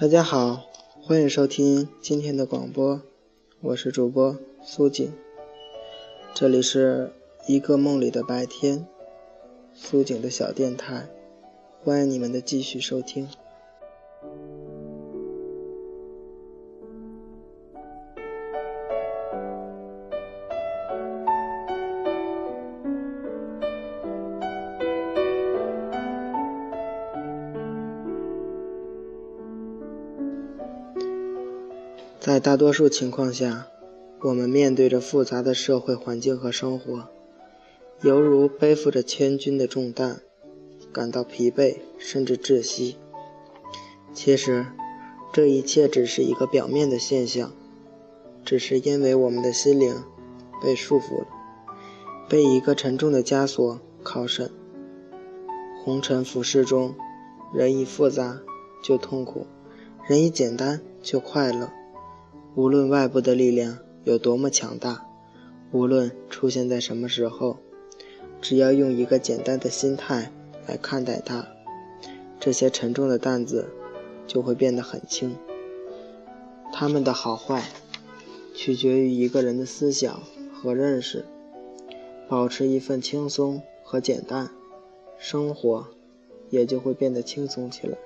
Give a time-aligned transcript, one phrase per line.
[0.00, 0.64] 大家好，
[1.00, 3.00] 欢迎收听今天的广播，
[3.60, 5.12] 我是主播苏锦。
[6.34, 7.12] 这里是
[7.46, 8.84] 一个梦里的白天，
[9.72, 11.06] 苏锦的小电台，
[11.84, 13.28] 欢迎你们的继续收听。
[32.22, 33.66] 在大多数情况下，
[34.20, 37.08] 我们面对着复杂的社会环境和生活，
[38.00, 40.20] 犹如背负着千钧的重担，
[40.92, 42.96] 感到疲惫甚至窒息。
[44.14, 44.66] 其实，
[45.32, 47.50] 这一切只是一个表面的现象，
[48.44, 49.92] 只是因为我们的心灵
[50.62, 51.26] 被束缚了，
[52.28, 54.48] 被一个沉重的枷锁铐绳。
[55.84, 56.94] 红尘浮世中，
[57.52, 58.40] 人一复杂
[58.80, 59.44] 就痛苦，
[60.06, 61.72] 人一简单就快乐。
[62.54, 65.06] 无论外部的力量有多么强大，
[65.70, 67.56] 无论出现在什么时候，
[68.42, 70.30] 只要用一个简单的心态
[70.66, 71.48] 来看待它，
[72.38, 73.70] 这些沉重的担子
[74.26, 75.34] 就会变得很轻。
[76.74, 77.64] 它们的好坏
[78.54, 80.20] 取决于一个人的思想
[80.52, 81.24] 和认识。
[82.28, 84.50] 保持一份轻松和简单，
[85.18, 85.86] 生活
[86.50, 87.96] 也就会变得轻松起来。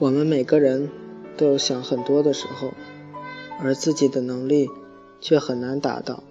[0.00, 0.90] 我们每个人
[1.36, 2.72] 都有想很多的时候，
[3.60, 4.68] 而自己的能力
[5.20, 6.24] 却很难达到，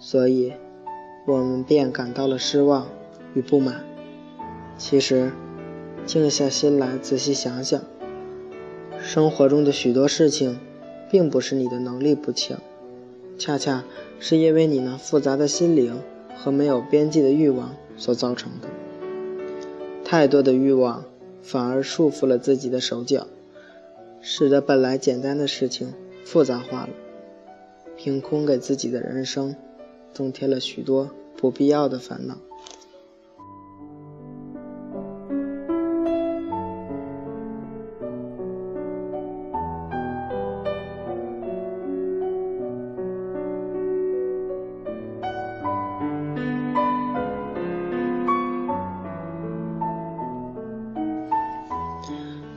[0.00, 0.52] 所以，
[1.26, 2.88] 我们便感到了失望
[3.34, 3.84] 与不满。
[4.76, 5.30] 其实，
[6.06, 7.80] 静下心来仔细想想，
[9.00, 10.58] 生活中的许多事情，
[11.08, 12.58] 并不是你的能力不强，
[13.38, 13.84] 恰恰
[14.18, 16.00] 是因为你那复杂的心灵
[16.36, 18.68] 和没有边际的欲望所造成的。
[20.04, 21.04] 太多的欲望。
[21.46, 23.28] 反而束缚了自己的手脚，
[24.20, 26.88] 使得本来简单的事情复杂化了，
[27.96, 29.54] 凭空给自己的人生
[30.12, 32.36] 增添了许多不必要的烦恼。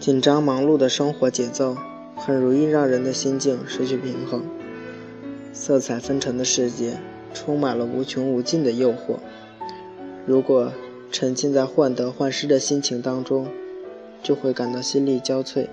[0.00, 1.76] 紧张忙碌的生活节奏，
[2.14, 4.44] 很容易让人的心境失去平衡。
[5.52, 6.98] 色彩纷呈的世界，
[7.34, 9.16] 充满了无穷无尽的诱惑。
[10.24, 10.72] 如果
[11.10, 13.48] 沉浸在患得患失的心情当中，
[14.22, 15.66] 就会感到心力交瘁、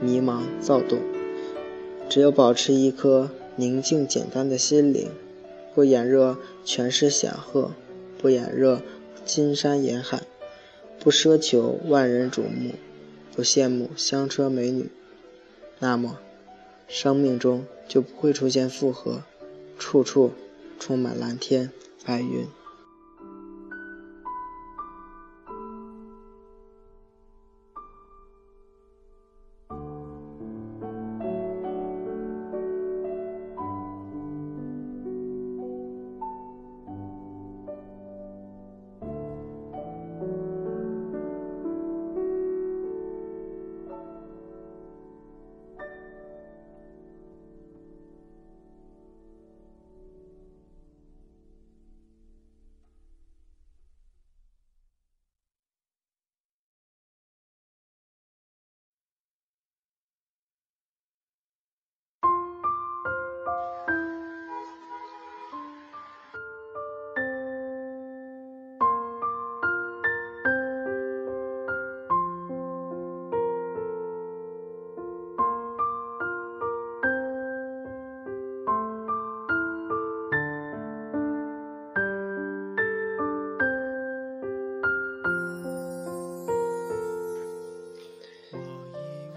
[0.00, 0.98] 迷茫躁动。
[2.10, 5.08] 只有保持一颗宁静简单的心灵，
[5.74, 7.72] 不眼热权势显赫，
[8.18, 8.82] 不眼热
[9.24, 10.20] 金山银海，
[11.00, 12.72] 不奢求万人瞩目。
[13.36, 14.88] 不羡慕香车美女，
[15.78, 16.18] 那么，
[16.88, 19.24] 生命中就不会出现负荷，
[19.78, 20.32] 处处
[20.80, 21.70] 充满蓝天
[22.02, 22.46] 白云。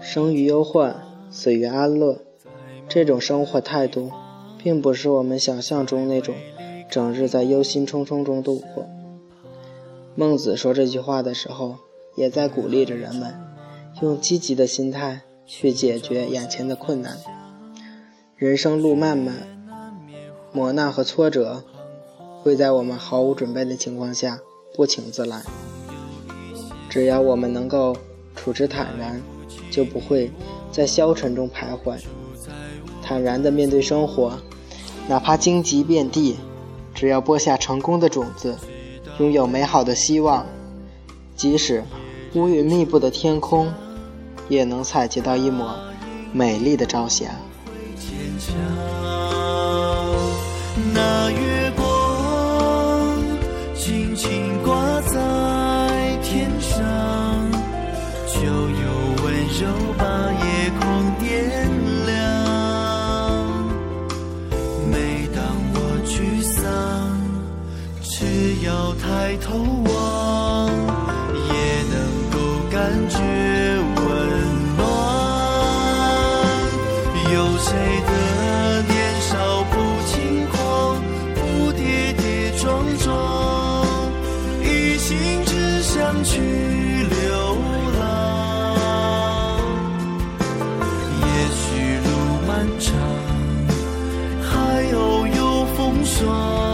[0.00, 0.96] 生于忧患，
[1.30, 2.22] 死于安乐，
[2.88, 4.10] 这种生活态度，
[4.62, 6.34] 并不是我们想象中那种
[6.90, 8.86] 整日在忧心忡忡中度过。
[10.14, 11.76] 孟子说这句话的时候，
[12.16, 13.34] 也在鼓励着人们
[14.02, 17.18] 用积极的心态去解决眼前的困难。
[18.36, 19.34] 人生路漫漫，
[20.52, 21.62] 磨难和挫折
[22.42, 24.40] 会在我们毫无准备的情况下
[24.74, 25.42] 不请自来。
[26.88, 27.94] 只要我们能够
[28.34, 29.22] 处之坦然，
[29.70, 30.30] 就不会
[30.70, 31.98] 在消沉中徘徊，
[33.02, 34.32] 坦然地面对生活，
[35.08, 36.36] 哪怕荆棘遍地，
[36.94, 38.56] 只要播下成功的种子，
[39.18, 40.46] 拥有美好的希望，
[41.36, 41.82] 即使
[42.34, 43.72] 乌云密布的天空，
[44.48, 45.74] 也能采集到一抹
[46.32, 47.26] 美丽的朝霞。
[68.62, 70.70] 要抬头望，
[71.48, 71.52] 也
[71.88, 71.96] 能
[72.30, 72.36] 够
[72.70, 72.78] 感
[73.08, 73.16] 觉
[73.96, 73.98] 温
[74.76, 74.78] 暖。
[77.32, 77.68] 有谁
[78.06, 78.10] 的
[78.82, 78.92] 年
[79.22, 79.32] 少
[79.70, 79.74] 不
[80.06, 80.12] 轻
[80.50, 80.58] 狂，
[81.34, 82.68] 不跌跌撞
[82.98, 83.08] 撞，
[84.62, 85.08] 一心
[85.46, 87.56] 只想去流
[87.98, 88.00] 浪。
[91.22, 91.26] 也
[91.56, 91.60] 许
[92.04, 92.08] 路
[92.46, 92.88] 漫长，
[94.42, 94.52] 还
[94.92, 95.38] 偶有
[95.76, 96.69] 风霜。